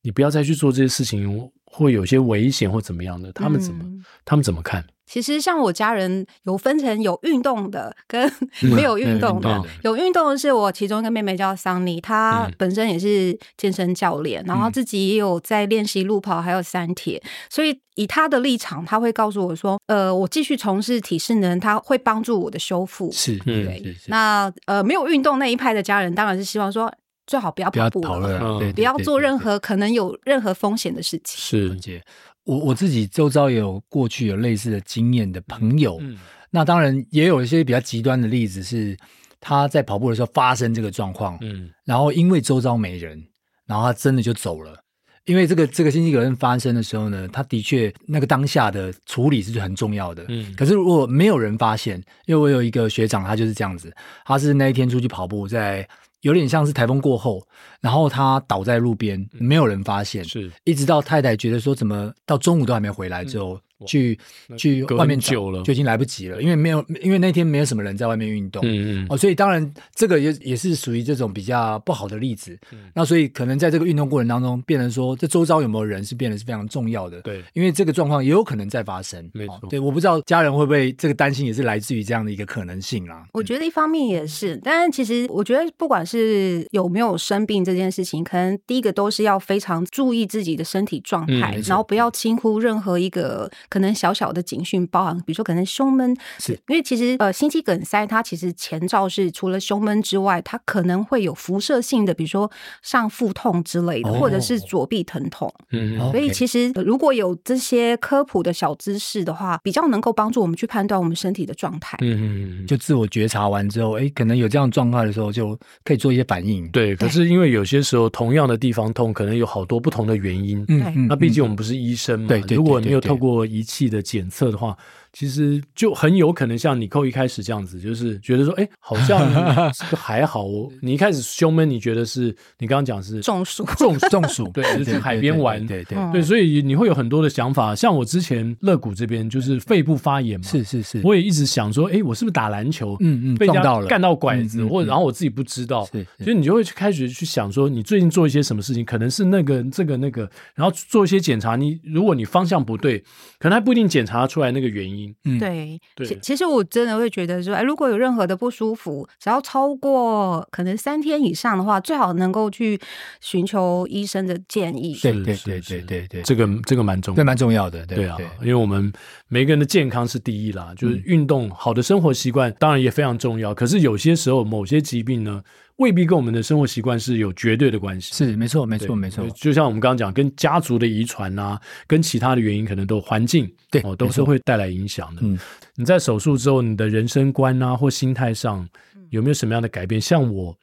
[0.03, 3.30] 你不要再去做这些事情，会有些危险或怎么样的？
[3.32, 3.84] 他们怎么？
[3.84, 4.84] 嗯、他们怎么看？
[5.06, 8.28] 其实像我家人有分成有运动的跟
[8.60, 9.62] 没有运动的。
[9.84, 23.94] 有运动的是我其中一个妹妹叫桑尼，她本身也是健身教练，然后自己也有在练习路跑还有三铁，所以以她的立场，她会告诉我说：“呃，我继续从事体适能，她会帮助我的修复。”是，对。
[24.08, 26.92] 那呃，没有运动那一派的家人，当然是希望说
[27.26, 31.78] 最好不要跑步了，不要做任何可能有任何风险的事情。
[31.78, 32.02] 是。
[32.44, 36.16] 我我自己周遭也有过去有类似的经验的朋友，嗯，
[36.48, 38.96] 那当然也有一些比较极端的例子，是
[39.40, 43.20] 他在跑步的时候发生这个状况，嗯，然后因为周遭没人，
[43.66, 44.78] 然后他真的就走了。
[45.24, 53.92] 因为这个这个心肌梗塞发生的时候呢，他的确那个当下的处理是很重要的，嗯，可是如果没有人发现，因为我有一个学长，他就是这样子，
[54.24, 55.84] 他是那一天出去跑步，在
[56.26, 57.46] 有点像是台风过后。
[57.80, 60.50] 然后他倒在路边，没有人发现，是。
[60.64, 64.18] 一直到太太觉得说怎么到中午都还没回来之后，去
[64.56, 72.58] 去外面久了就已经来不及了，因为没有因为那天没有什么人在外面运动，嗯嗯哦，所以当然这个也也是属于这种比较不好的例子。
[72.94, 79.60] 那所以可能在这个运动过程当中，变成说这周遭有没有人是变得是非常重要的，对，因为这个状况也有可能再发生，没错。
[79.68, 83.26] 对，我不知道家人会不会这个担心也是来自于这样的一个可能性啦。
[83.32, 102.50] 我觉得一方面也是，但其实我觉得不管是有没有生病这件事情，可能第一个都是要非常注意自己的身体状态，嗯、然后不要轻忽任何一个可能小小的警讯，包含比如说可能胸闷，是因为其实呃心肌梗塞它其实前兆是除了胸闷之外，它可能会有辐射性的，比如说
[102.83, 105.52] 上腹痛之类的，哦、或者是左臂疼痛。
[105.70, 111.96] 嗯，所以其实如果有这些科普的小知识的话，比较能够帮助我们去判断我们身体的状态。
[112.00, 116.68] 嗯嗯，就自我觉察完之后，哎，可能有这样状况的时候，就可以做一些反应。
[116.70, 120.64] 对，可是因为有些时候同样的地方痛，可能有好多不同的原因。
[120.66, 122.29] 对嗯，那毕竟我们不是医生嘛。
[122.29, 124.77] 对对，如果没有透过仪器的检测的话。
[125.18, 129.18] 其实就很有可能像你扣一开始这样子，就是觉得说，哎，好像
[129.72, 130.44] 这个还好。
[130.83, 132.24] 你一开始胸闷，你觉得是
[132.59, 137.74] 你刚刚讲是中暑，中中暑，对，就去海边玩，对对对，所以你会有很多的想法。
[137.74, 151.57] 像我之前肋骨这边就是肺部发炎嘛，是是是，我也一直想说，哎，我是不是打篮球，嗯嗯，被撞到了，干到拐子，或者然后我自己不知道，所以你就会去开始去想说，你最近做一些什么事情，可能是那个这个那个，然后做一些检查。
[151.57, 152.98] 你如果你方向不对，
[153.38, 155.06] 可能还不一定检查出来那个原因。
[155.25, 155.81] 嗯，对。
[156.07, 162.79] 其其实我真的会觉得说，哎，如果有任何的不舒服，只要超过可能三天以上的话，最好能够去
[163.21, 164.95] 寻求医生的建议。
[165.03, 167.85] 对对对对对对，这个这个蛮重要，这蛮重要的。
[167.87, 168.92] 对啊，因为我们
[169.29, 173.55] 每个人的健康是第一啦，就是运动，好的生活习惯当然也非常重要。
[173.55, 175.42] 可是有些时候，某些疾病呢，
[175.76, 178.14] 未必跟我们的生活习惯是有绝对的关系。
[178.14, 179.28] 是，没错，没错，没错。
[179.36, 185.20] 就像我们刚刚讲，跟家族的遗传啊，跟其他的原因，可能都环境对哦，都是会带来影响的。
[185.22, 185.38] 嗯，
[185.74, 188.66] 你在手术之后，你的人生观啊，或心态上
[189.10, 190.00] 有没有什么样的改变？
[190.00, 190.56] 像我，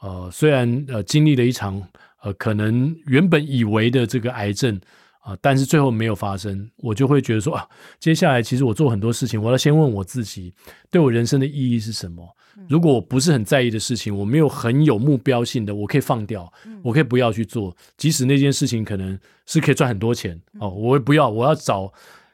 [0.00, 1.82] 呃，虽然呃经历了一场
[2.22, 4.78] 呃可能原本以为的这个癌症
[5.20, 7.66] 啊，呃，但是最后没有发生，我就会觉得说啊，
[7.98, 10.52] 接下来其实我做很多事情，我要先问我自己，
[10.90, 12.36] 对我人生的意义是什么？
[12.68, 21.92] 如果我不是很在意的事情，我没有很有目标性的，我可以放掉，我可以不要去做，即使那件事情可能是可以赚很多钱哦，我也不要，我要找，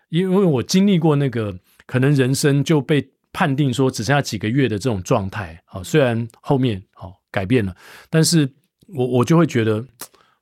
[0.09, 7.74] 因为我经历过那个可能人生就被判定说只剩下几个月的这种状态啊，虽然后面哦改变了，
[8.11, 8.50] 但是
[8.88, 9.85] 我我就会觉得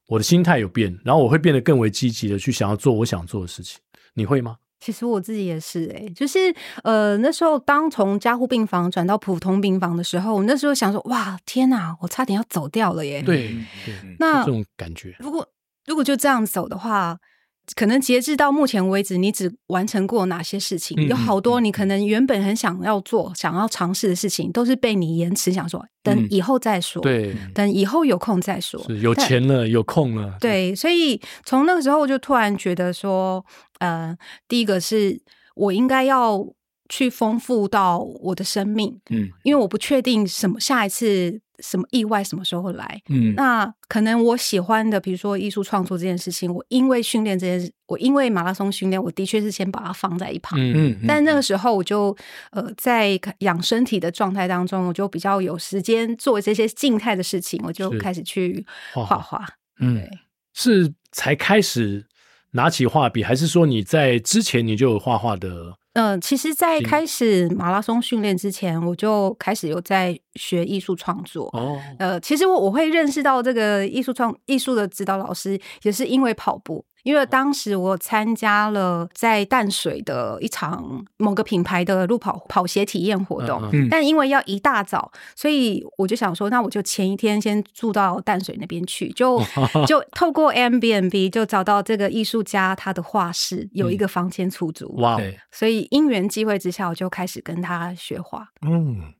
[0.06, 3.80] 我的心态有变，然后我会变得更为积极的去想要做我想做的事情，
[4.14, 4.56] 你会吗？
[4.84, 6.38] 其实我自己也是哎、欸，就是
[6.82, 13.22] 呃那时候当从加护病房转到普通病房的时候，我那时候想说哇天哪，我差点要走掉了耶！
[13.22, 13.54] 对
[13.86, 15.48] 对，那这种感觉，如果
[15.86, 17.18] 如果就这样走的话。
[17.74, 20.96] 可能截至到目前为止，你只完成过哪些事情？
[21.08, 27.00] 有好多你可能原本很想要做、想要尝试的事情，都是被你延迟，想说等以后再说。
[27.02, 28.78] 对，等以后有空再说。
[28.84, 30.36] 是有钱了，有空了。
[30.38, 33.44] 对，所以从那个时候我就突然觉得说，
[33.78, 35.20] 呃，第一个是
[35.54, 36.46] 我应该要
[36.88, 39.00] 去丰富到我的生命。
[39.10, 41.40] 嗯，因为我不确定什么下一次。
[41.62, 43.02] 什么意外什么时候来？
[43.08, 50.58] 嗯，那可能我喜欢的，比如说艺术创作这件事情，我因为训练这件事，我因为马拉松训练，我的确是先把它放在一旁。
[50.58, 52.16] 嗯嗯，但那个时候我就
[52.50, 59.46] 呃，在养身体的状态当中，我就比较有时间做这些静态的事情，我就开始去画画。
[59.80, 60.10] 嗯，对，
[60.52, 62.06] 是才开始
[62.52, 65.76] 拿起画笔，还是说你在之前你就有画画的？
[65.94, 71.48] 嗯、呃，其实，在开始马拉松训练之前，我就开始有在学艺术创作。
[71.52, 76.84] 哦，呃，其实我我会认识到这个艺术创艺术的指导老师，也是因为跑步。
[77.04, 89.38] 因为当时我参加了在淡水的一场某个品牌的路跑跑鞋体验活动，嗯嗯，但因为要一大早，所以我就想说，那我就前一天先住到淡水那边去，就
[89.86, 95.34] 就透过 Airbnb 就找到这个艺术家他的画室有一个房间出租，哇，嗯！
[95.52, 98.48] 所以因缘际会之下，我就开始跟他学画。
[98.66, 99.12] 嗯，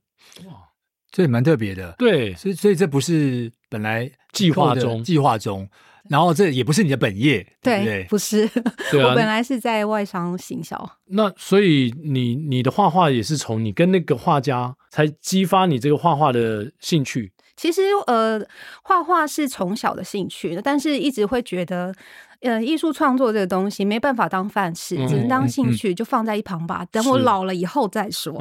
[0.47, 0.53] 哇，
[1.11, 5.69] 这也蛮特别的，对，所以所以这不是本来计划中计划中。
[6.09, 8.03] 然后这也不是你的本业，对不对？
[8.09, 8.47] 不是，
[8.91, 10.97] 对啊，我本来是在外商行销。
[11.07, 17.31] 那所以你你的画画也是从你跟那个画家才激发你这个画画的兴趣。
[17.55, 18.45] 其实呃，
[18.83, 21.93] 画画是从小的兴趣，但是一直会觉得。
[22.41, 26.85] 呃，艺术创作这个东西没办法当饭吃，只能当兴趣，就放在一旁吧。
[26.91, 28.35] 等我老了以后再说。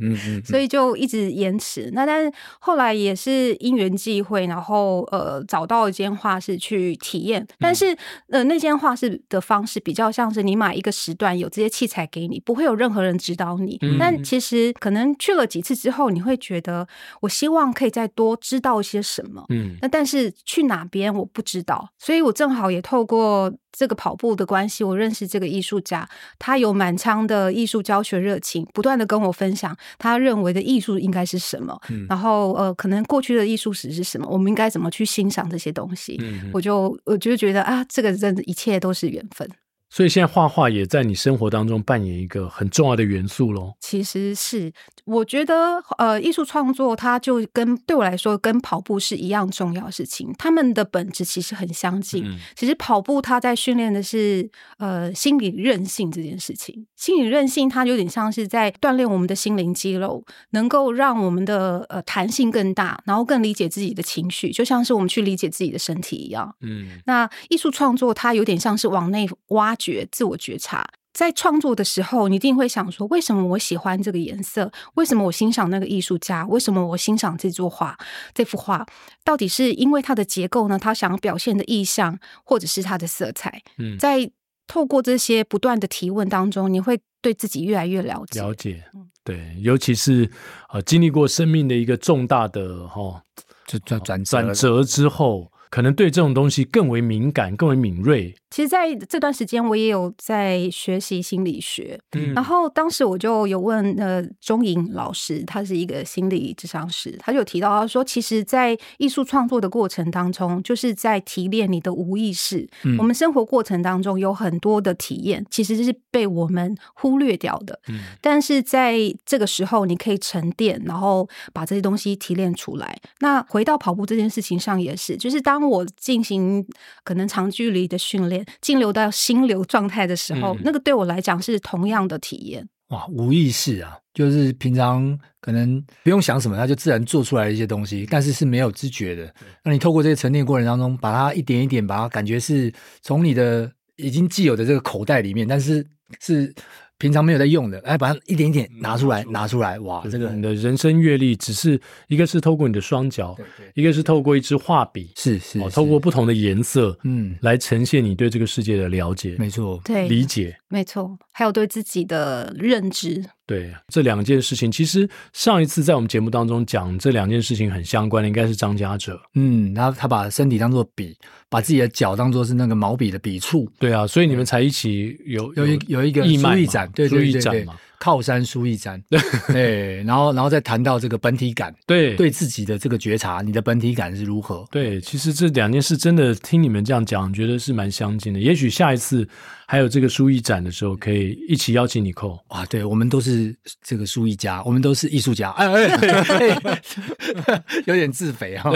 [0.44, 1.90] 所以就一直延迟。
[1.92, 7.46] 那但是后来也是因缘际会，然后呃找到一间画室去体验。
[7.58, 7.96] 但是
[8.28, 13.78] 呃那间画室的方式比较像是你买一个时段，有这些器材给你，不会有任何人指导你。
[13.98, 16.86] 但其实可能去了几次之后，你会觉得
[17.20, 19.44] 我希望可以再多知道一些什么。
[19.48, 23.29] 嗯，那但是去哪边我不知道，所以我正好也透过。
[23.72, 36.18] 这个跑步的关系，我认识这个艺术家，他有满腔的艺术教学热情，不断的跟我分享他认为的艺术应该是什么，嗯、然后呃，可能过去的艺术史是什么，我们应该怎么去欣赏这些东西。
[36.20, 39.48] 嗯、我就我就觉得啊，这个真的一切都是缘分。
[39.90, 43.74] 所以现在画画也在你生活当中扮演一个很重要的元素喽。
[43.80, 44.72] 其实是，
[45.04, 52.24] 我觉得呃，艺术创作它就跟对我来说跟跑步是一样重要的事情，他们的本质其实很相近。
[52.24, 54.48] 嗯、其实跑步它在训练的是
[54.78, 66.54] 呃心理韧性这件事情，心理韧性它有点像是在锻炼我们的心灵肌肉，能够让我们的呃弹性更大，然后更理解自己的情绪，就像是我们去理解自己的身体一样。
[66.60, 69.76] 嗯，那艺术创作它有点像是往内挖。
[69.80, 74.70] 觉自我觉察，在创作的时候，你一定会想说：为什么我喜欢这个颜色？
[74.94, 76.46] 为什么我欣赏那个艺术家？
[76.46, 77.96] 为什么我欣赏这座画？
[78.32, 78.86] 这幅画
[79.24, 80.78] 到底是因为它的结构呢？
[80.78, 83.62] 他想要表现的意象，或者是它的色彩？
[83.78, 84.30] 嗯，在
[84.68, 88.40] 透过这些不断的提问当中，你会对自己越来越了解。
[88.40, 88.84] 了解，
[89.24, 90.30] 对，尤其是
[90.72, 93.20] 呃，经历过生命的一个重大的哈，
[93.66, 98.32] 就转转转折之后，可能对这种东西更为敏感，更为敏锐。
[98.50, 101.98] 其实，在这段时间，我也有在学习心理学。
[102.12, 112.68] 嗯，然后当时我就有问呃钟颖老师，他是一个心理智商师，他就提到他说，其实，在艺术创作的过程当中，就是在提炼你的无意识。
[112.82, 117.78] 嗯，我们生活过程当中有很多的体验，其实是被我们忽略掉的。
[117.86, 122.98] 嗯，但是在这个时候，你可以沉淀，然后把这些东西提炼出来。
[123.20, 126.66] 那回到跑步这件事情上也是，就是当我进行
[127.04, 128.39] 可能长距离的训练。
[128.60, 132.68] 进流到心流状态的时候，嗯、那个对我来讲是同样的体验。
[132.88, 139.32] 哇，无意识啊，就是平常可能不用想什么，它就自然做出来一些东西，但是是没有知觉的。
[139.64, 145.86] 那你透过这个沉淀过程当中，把它一点一点，把它感觉是从你的已经既有的这个口袋里面，但是
[146.20, 146.54] 是。
[147.00, 153.34] 平常没有在用的，哎，把它一点一点拿出来，拿出来，哇，这个你的人生阅历，只是一个是透过你的双脚，
[153.74, 163.22] 一个是透过一支画笔，是是，透过不同的颜色，嗯，来呈现你对这个世界的了解，没错，对，理解，没错，还有对自己的认知。
[163.44, 169.20] 对这两件事情，其实上一次在我们节目当中讲这两件事情很相关的，应该是张嘉哲。
[169.34, 173.68] 嗯，他他把身体当做笔，把自己的脚当做是那个毛笔的笔触。
[173.80, 177.66] 对啊，所以你们才一起有有一有一个书艺展，对对对对。
[178.00, 179.00] 靠山书艺展，
[179.52, 184.66] 对，然后然后再谈到这个本体感，对，对自己的这个觉察，你的本体感是如何？
[184.70, 188.40] 对，其实这两件事真的听你们这样讲，觉得是蛮相近的。
[188.40, 189.28] 也许下一次
[189.66, 192.38] 还有这个书艺展的时候，可以一起邀请你扣。
[192.48, 198.72] 啊，对，我们都是这个书艺家，我们都是艺术家，哎哎，有点自肥哈。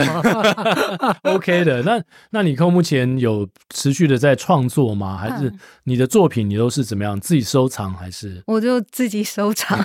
[1.23, 5.17] OK 的，那那你扣目前有持续的在创作吗？
[5.17, 5.51] 还是
[5.85, 7.95] 你的作品你都是怎么样自己收藏？
[7.95, 9.14] 还是我就自己。
[9.23, 9.79] 收藏，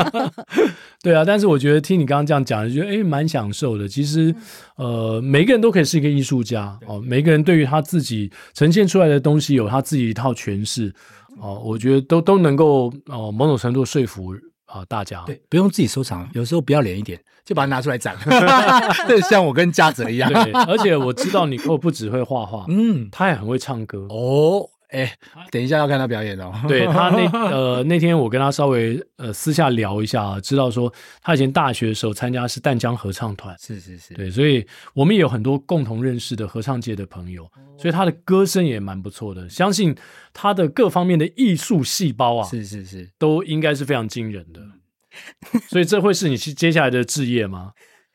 [1.02, 3.86] 对啊，但是我觉得听你刚刚这样讲，就觉得哎，蛮享受的。
[3.86, 4.34] 其实，
[4.76, 10.92] 呃，每个人都可以是一个艺术家哦，每个人对于他自己呈现出来的东西有他自己一套诠释
[11.40, 15.22] 哦，我觉得都都能够哦，某种程度说服啊大家。
[15.26, 18.16] 对，不用自己收藏，有时候不要脸一点，就把它拿出来展。
[19.28, 24.68] 像我跟嘉泽一样，对，而且我知道你扣不只会画画，嗯，他也很会唱歌哦。
[24.88, 25.12] 哎，
[25.50, 26.52] 等一下要看他表演哦。
[26.68, 39.94] 对他那 呃那天我跟他稍微呃私下聊一下，知道说他以前大学的时候参加是淡江合唱团，是是是，对，所以我们也有很多共同认识的合唱界的朋友，所以他的歌声也蛮不错的，相信
[40.32, 44.60] 他的各方面的艺术细胞啊，是是是，都应该是非常惊人的。
[45.68, 47.72] 所以这会是你接下来的置业吗？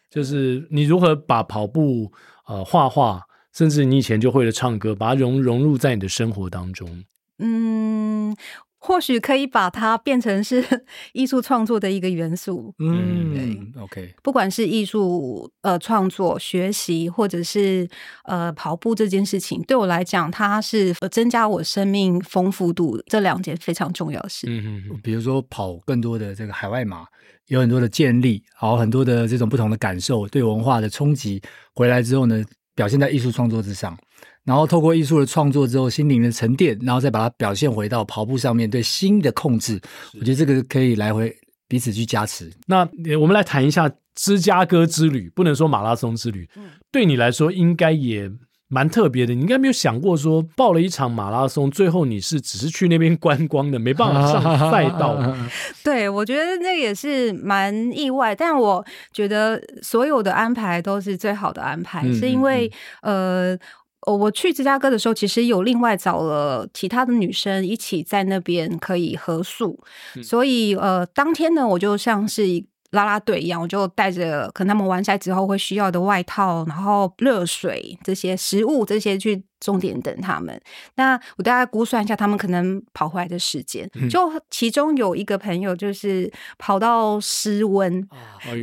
[0.10, 2.12] 就是你如何把跑步
[2.47, 3.21] 呃画画。
[3.54, 7.04] 甚至你以前就会了唱歌，把它融融入在你的生活当中。
[7.40, 8.36] 嗯，
[8.78, 10.64] 或许可以把它变成是
[11.14, 12.74] 艺术创作的一个元素。
[12.80, 14.14] 嗯，对，OK。
[14.22, 17.90] 不管是艺术呃创作、学习，或者是
[18.26, 24.46] 呃跑步这件事情，对我来讲，它是增加我生命丰富度这两件非常重要的事。
[24.48, 27.06] 嗯嗯，比如说跑更多的这个海外马，
[27.48, 31.42] 有很多的建立，好很多的这种不同的感受，对文化的冲击，
[31.74, 32.44] 回来之后呢，
[32.75, 33.97] 表现在艺术创作之上，
[34.43, 39.79] 然后透过艺术的创作之后，心灵的沉淀，然后再把它表现回到跑步上面，对心的控制，
[40.13, 41.36] 我觉得这个可以来回
[41.67, 42.51] 彼此去加持。
[42.65, 42.88] 那
[43.19, 46.49] 我们来谈一下芝加哥之旅，不能说马拉松之旅，
[46.91, 48.31] 对你来说应该也
[48.71, 49.36] 蛮特别的。
[49.36, 55.21] 你应该没有想过说报了一场马拉松，最后你是只是去那边观光的，没办法上赛道。
[55.84, 63.57] 对，我觉得那也是蛮意外，但我觉得所有的安排都是最好的安排，嗯、是因为呃，
[64.07, 69.79] 我去芝加哥的时候，其实有另外找了其他的女生一起在那边可以合宿，
[70.15, 72.43] 嗯、所以呃，当天呢，我就像是
[72.91, 80.60] 拉拉队一样，我就带着可能他们完赛之后会需要的外套，然后热水这些食物这些去终点等他们。
[80.95, 88.05] 那我大概估算一下，他们可能跑回来的时间，嗯、就其中有一个朋友就是跑到失温，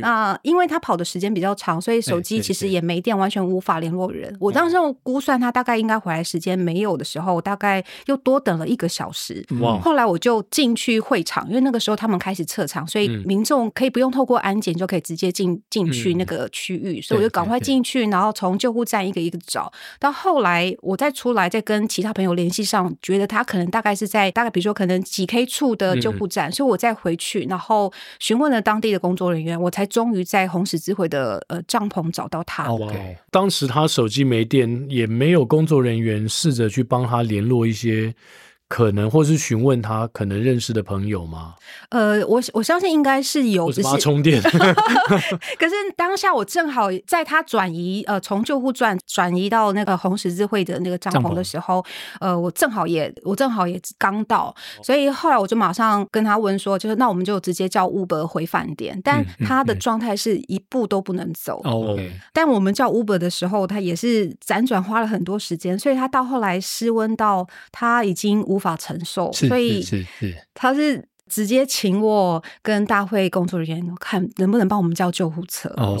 [0.01, 4.35] 那、呃、因为他跑的时间比较长，所以手机其实也没电，完全无法联络人。
[4.39, 9.45] 我当时估算他大概应该回来时间没有的时候，我大概又多等了一个小时。
[9.81, 19.71] 后来我就进去会场，因为那个时候他们开始撤场，所以民众可以不用透过安检就可以直接进进去那个区域，所以我就赶快进去，然后从救护站一个一个找。
[19.99, 32.63] 到后来我再出来，再跟其他朋友联系上，觉得他可能大概是在大概比如说可能几 K 处的救护站，所以我再回去，然后询问了当地的工作人员，我才终于在红十字会的呃帐篷找到他。
[32.63, 38.11] OK，当时他手机没电，也没有工作人员试着去帮他联络一些。
[38.69, 41.55] 可能，或是询问他可能认识的朋友吗？
[41.89, 44.39] 呃，我我相信应该是有，只是充电。
[45.57, 51.83] 可是当下我正好在他转移呃从救护转转移到那个红十字会的那个帐篷的时候，
[52.19, 54.53] 呃，我正好也我正好也刚到，
[54.83, 59.01] 所以后来我就马上跟他问说，就是那我们就直接叫 Uber 回饭店。
[59.03, 61.59] 但他的状态是一步都不能走。
[61.63, 68.58] 哦、嗯，但我们叫 Uber 的时候，他也是辗转花了很多时间，所以他到后来失温到他已经无。
[68.59, 75.69] 无法承受，所以是是，他是直接请我跟大会工作人员看能不能帮我们叫救护车。
[75.77, 75.97] 哦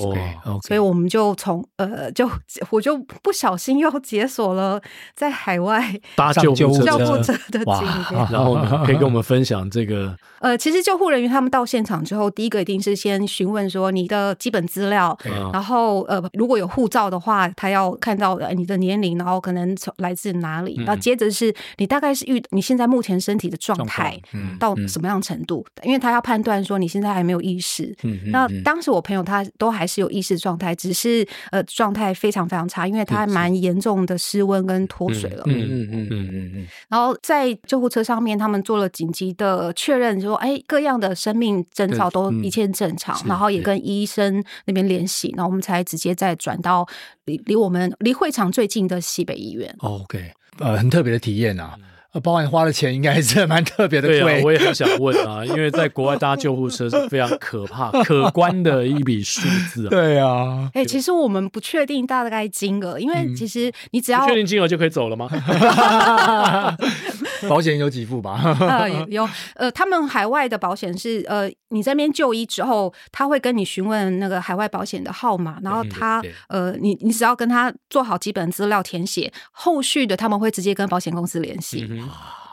[0.67, 2.29] 所以我们就从呃，就
[2.69, 4.81] 我就不小心又解锁了
[5.15, 7.73] 在海外搭救护车，救护车的经
[8.11, 8.27] 验。
[8.31, 10.15] 然后呢，可以跟我们分享这个。
[10.39, 15.17] 呃，其实救护人员他们到现场之后，第一个一定是先询问说你的基本资料，
[15.51, 24.17] 然后呃，如果有护照的话，他要看到呃你的年龄，然后可能从来自哪里，然后接着是你大概是遇你现在目前身体的状态
[24.57, 27.95] 到什么样程度，因为他要判断说你现在还没有意识。
[28.03, 35.43] 嗯那当时我朋友他都还是有意识状态，只是呃状态非常非常差，因为他还蛮严重的失温跟脱水了。
[35.47, 36.67] 嗯嗯嗯嗯嗯嗯。
[36.89, 40.19] 然后在救护车上面，他们做了紧急的确认。
[40.19, 46.85] 说哎，各样的生命征兆都一切正常，嗯、然后也跟医生那边联系，然后我们才直接再转到
[47.25, 49.73] 离离我们离会场最近的西北医院。
[49.79, 51.75] OK，呃，很特别的体验啊。
[52.11, 54.19] 呃，包含花的钱应该是蛮特别的贵。
[54.19, 59.41] 对啊，我也很想问啊，因为在国外搭救护车是非常可怕、可观的一笔数
[59.71, 59.89] 字啊。
[59.91, 65.29] 对啊，哎、欸，其实我们不确定大概金额，因为其实你只要确定金额就可以走了吗？
[67.47, 68.41] 保险有几副吧？
[68.59, 81.87] 呃，有，呃，他们海外的保险是，呃，你在那边就医之后，他会跟你询问那个海外保险的号码，然后他，呃，你你只要跟他做好基本资料填写，后续的他们会直接跟保险公司联系。
[81.89, 81.98] 嗯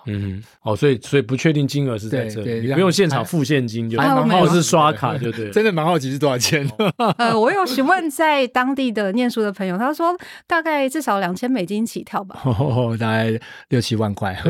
[0.08, 5.50] 嗯，哦，所以所以不确定金额是在这里，你不用现场付现金就，还或是刷卡就对。
[5.50, 6.64] 真的蛮好奇是多少钱？
[7.18, 10.16] 呃，我有询问在当地的念书的朋友，他说
[10.46, 12.40] 大概至少两千美金起跳吧，
[13.00, 13.36] 大概
[13.70, 14.40] 六七万块，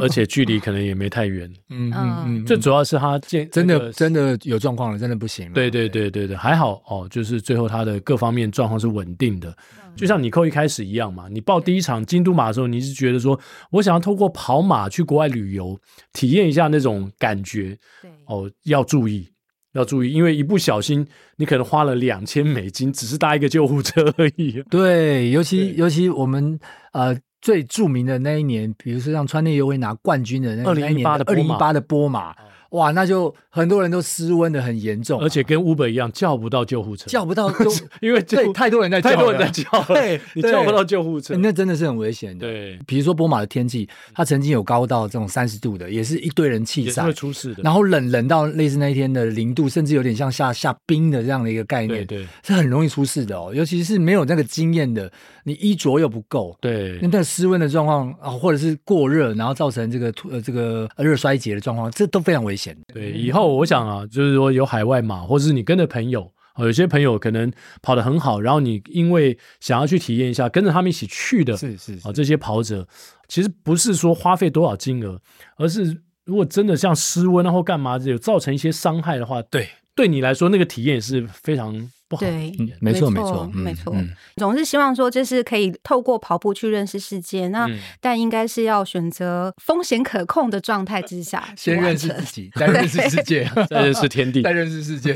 [0.00, 1.52] 而且距离可能也没太远。
[1.70, 5.54] 嗯嗯嗯，最主要是他健真的真的有状况了，真的不行了。
[5.54, 9.52] 对对对对对，还好哦，就是最后他的各方面状况是稳定的。
[9.96, 13.38] 就像你扣一开始一样嘛，你报第一场京都马的时候，你是觉得说
[13.70, 15.78] 我想要透过跑马去国外旅游，
[16.12, 17.76] 体验一下那种感觉。
[18.00, 19.28] 对，哦，要注意，
[19.72, 24.62] 要注意，因为一不小心，你可能花了两千美金，只是搭一个救护车而已。
[24.70, 26.58] 对，尤其尤其我们
[26.92, 32.34] 呃最著名的那一年，比如说像川内优惠拿冠军的那二零一八的二零一八的波马。
[32.70, 42.46] 哇，那就很多人都失温的很严重，而且跟 Uber 一样叫不到救护车，叫不到就， 因为对太多人在叫，太多人在叫，对，你叫不到救护车，那真的是很危险的。
[42.46, 47.62] 对，比如说波马的天气，它曾经有高到这种三十度的，也是一堆人气炸，会出事的。
[47.64, 53.52] 然后冷冷到类似那一天的零度，甚至有点像下下冰的这样的一个概念，对，是很容易出事的哦。
[53.52, 55.10] 尤其是没有那个经验的，
[55.42, 62.59] 你衣着又不够，对，那那个失温的状况啊，或者是过热，然后造成这个呃这个热衰竭的状况，这都非常危险。
[62.92, 63.56] 对，以后。
[63.56, 67.52] 我想啊，就是说有海外马，或者是你跟着朋友，有些朋友可能
[67.82, 72.86] 跑得很好，然后你因为想要去体验一下，跟着他们一起去的，是是啊，这些跑者
[73.28, 75.20] 其实不是说花费多少金额，
[75.56, 81.90] 而是如果真的像失温啊或干嘛，有造成一些伤害的话，对，对你来说那个体验也是非常。
[82.18, 87.48] 对，嗯、没错没错没错，嗯、总是希望说就是可以透过跑步去认识世界。
[87.48, 95.14] 那、嗯、但应该是要选择风险可控的状态之下， 先认识自己，再认识世界， 再认识天地，再认识世界，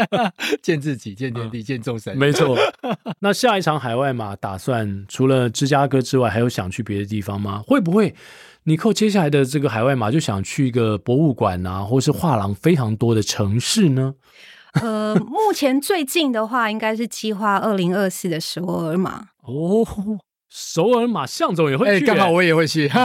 [0.62, 2.16] 见自己，见天地，见众生。
[2.16, 2.56] 没错。
[3.20, 7.62] 那下一场海外马打算除了芝加哥之外，还有想去别的地方吗？
[7.66, 8.14] 会不会
[8.64, 14.14] 尼寇接下来的这个海外马就想去一个博物馆啊，或是画廊非常多的城市呢？
[14.74, 19.84] 呃，目前最近的话，应该是计划二零二四的首尔马哦。
[20.48, 22.90] 首尔马向总也会去，刚好我也会去。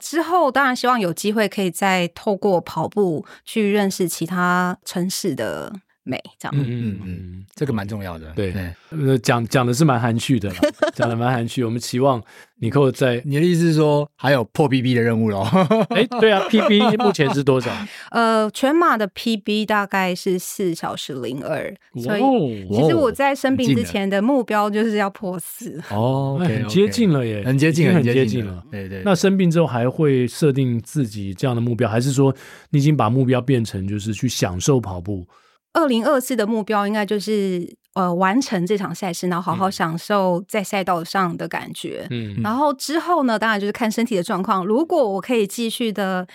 [0.00, 5.72] 之后当然希望有机会可以再透过跑步去认识其他城市的
[6.08, 6.54] 美，这样。
[6.56, 8.32] 嗯嗯嗯，这个蛮重要的。
[8.34, 8.54] 对，
[8.90, 10.50] 呃，讲讲的是蛮含蓄的，
[10.94, 11.62] 讲的蛮含蓄。
[11.62, 12.22] 我们期望
[12.60, 15.42] 尼克在，你的意思是说还有破 PB 的任务喽？
[15.90, 17.70] 哎，对啊，PB 目前是多少？
[18.10, 25.80] 呃，全马的 PB 大概是四小时零二，所以其实我在生病之前的目标就是要破四。
[25.92, 28.62] 哦，很接近了耶，很接近，很接近了。
[28.70, 29.02] 对对。
[29.04, 32.34] 那生病之后还会设定自己这样的目标，还是说
[32.70, 35.26] 你已经把目标变成就是去享受跑步？
[35.72, 42.06] 二零二四的目标应该就是呃完成这场赛事，然后好好享受在赛道上的感觉。
[42.10, 44.64] 嗯，然后之后呢，当然就是看身体的状况。
[44.64, 46.26] 如果我可以继续的。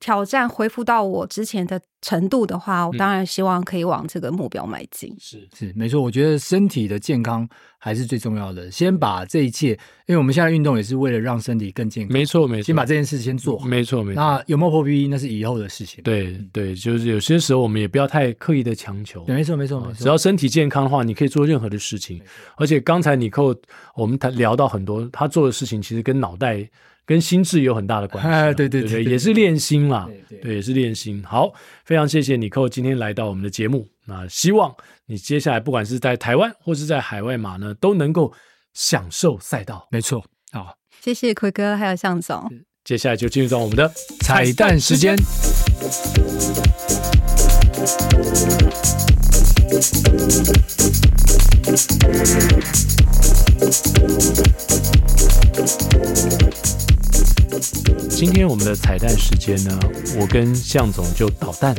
[0.00, 5.12] 挑战恢复到我之前的程度的话，我当然希望可以往这个目标迈进。
[5.18, 8.70] 是是没错，我觉得身体的健康还是最重要的。
[8.70, 9.70] 先把这一切，
[10.06, 12.12] 因为我们现在运动也是为了让身体更健康。
[12.12, 13.66] 没错没错，先把这件事先做好。
[13.66, 14.20] 没错没错。
[14.22, 16.02] 那有没有破 PB 那是以后的事情。
[16.04, 19.24] 对对，就是有些时候我们也不要太刻意的强求。
[19.26, 22.22] 没错没错没错，只要身体健康的话，你可以做任何的事情。
[22.56, 23.58] 而且刚才尼克
[23.96, 26.70] 我们谈聊到很多，他做的事情其实跟脑袋。
[27.08, 31.24] 跟心智有很大的关系，啊，对对对，对，也是练心啦，对，对，对，对，也是练心。
[31.24, 31.50] 好，
[31.86, 34.70] 非常谢谢你寇今天来到我们的节目，那希望
[35.06, 38.30] 你接下来不管是在台湾或是在海外马呢，都能够
[38.74, 39.88] 享受赛道。
[39.90, 42.46] 没错，好，谢谢奎哥还有向总，
[42.84, 43.90] 接下来就进入到我们的
[44.20, 45.16] 彩蛋时间。
[58.10, 59.78] 今天我们的彩蛋时间呢，
[60.20, 61.74] 我跟向总就捣蛋，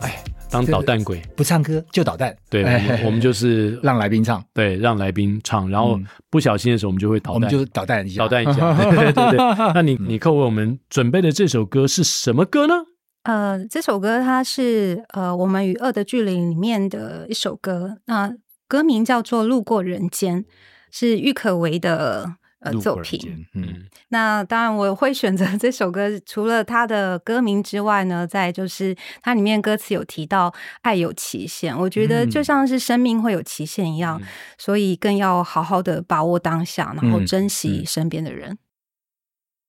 [0.00, 2.36] 哎，当捣蛋鬼，不唱歌就捣蛋。
[2.50, 5.98] 对，我们，我们就是 让来宾唱，对，让来宾唱，然后
[6.28, 8.74] 不小心的时候我们就会捣蛋，我们就捣蛋一下，捣蛋一下。
[8.90, 9.38] 对 对对，
[9.74, 12.74] 那你你扣为我们准备的这首歌是什么歌呢？
[13.22, 18.34] 呃，这首歌它是呃《我们与恶的距离》里面的一首歌，那
[18.68, 20.44] 歌名叫做《路过人间》，
[20.90, 22.34] 是郁可唯的。
[22.60, 34.26] 呃，作品，嗯，那当然我会选择这首歌，除了它的歌名之外呢，再就是它里面歌词有提到爱有期限，我觉得就像是生命会有期限一样，嗯、
[34.58, 38.58] 所以更要好好的把握当下，然后珍惜身边的人。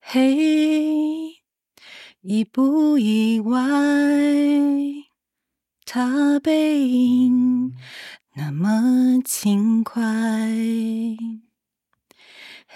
[0.01, 1.33] 嘿、嗯，嗯 hey,
[2.21, 3.57] 意不意外？
[5.85, 7.73] 他背影
[8.35, 10.01] 那么轻快。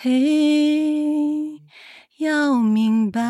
[0.05, 1.59] 嘿
[2.19, 3.23] 要明白，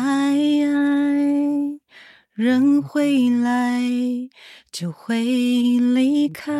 [2.34, 3.80] 人会来
[4.70, 6.52] 就会离开。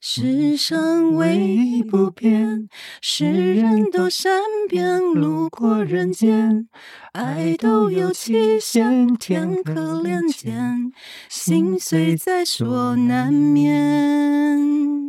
[0.00, 2.70] 世上唯一不变，
[3.02, 3.26] 是
[3.56, 4.98] 人都善变。
[4.98, 6.66] 路过人间，
[7.12, 10.90] 爱都有期限，天可怜见，
[11.28, 15.03] 心碎在所难免。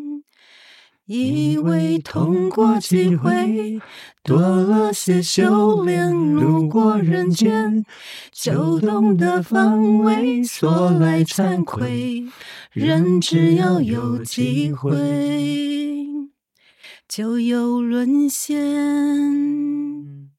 [1.08, 3.80] 以为痛过几回，
[4.24, 6.34] 多了些修炼。
[6.34, 7.86] 路过人间，
[8.32, 10.44] 就懂得防卫。
[10.44, 12.24] 所来惭愧，
[12.72, 14.96] 人只要有机会，
[17.08, 18.56] 就有沦陷。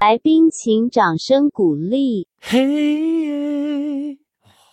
[0.01, 2.27] 来宾请掌声鼓励。
[2.41, 3.56] 嘿。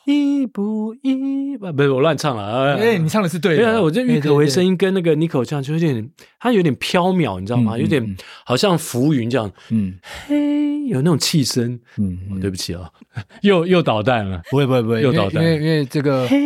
[0.05, 2.75] 一步一不，不是我乱唱了。
[2.75, 3.81] 哎，你唱的是对的。
[3.81, 7.77] 我这郁可唯声音跟那个尼克唱就有点，它有点飘渺，你知道吗？
[7.77, 9.49] 有点好像浮云这样。
[9.69, 9.97] 嗯，
[10.27, 11.79] 嘿，有那种气声。
[11.97, 12.89] 嗯，对不起啊，
[13.43, 14.41] 又又捣蛋了。
[14.49, 15.43] 不会不会不会，又捣蛋。
[15.43, 16.37] 因为因为这个嘿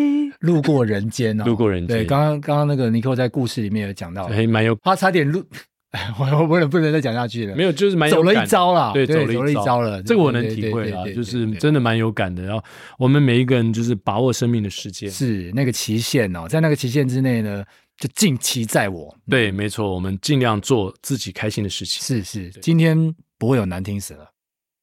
[0.41, 1.97] 路过人间啊，路过人间。
[1.97, 5.43] 对，刚刚刚刚那个尼克在故事里面有讲到，哎蛮有，他差点路。
[6.19, 7.55] 我我不能不能再讲下去了。
[7.55, 10.03] 没有，就是蛮走了一招了，对，走了一招了。
[10.03, 12.43] 这个我能体会啊，就是真的蛮有感的。
[12.43, 12.63] 然后
[12.99, 17.63] 我们每一个人就是把握生命的时间，是那个期限哦，在那个期限之内呢，
[17.97, 19.15] 就尽其在我。
[19.29, 22.03] 对，没错，我们尽量做自己开心的事情。
[22.03, 24.29] 是是，今天不会有难听死了。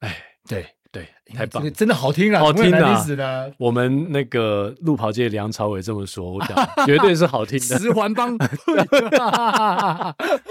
[0.00, 0.16] 哎，
[0.48, 0.64] 对。
[0.94, 3.04] 对，太棒了，真的好听啊，好听啊！
[3.58, 7.78] 我们那个路跑界梁朝伟这么说，我讲 绝对是好听的。
[7.78, 8.38] 十环帮，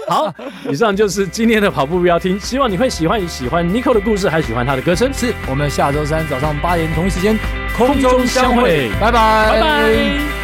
[0.06, 0.30] 好，
[0.68, 5.10] 以上就是今天的跑步不要听，希望你会喜欢，喜欢 Nico 的故事，还喜欢他的歌声。
[5.14, 7.38] 是我们下周三早上八点同一时间
[7.74, 10.43] 空中相会，拜拜，拜拜。